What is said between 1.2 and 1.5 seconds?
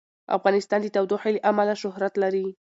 له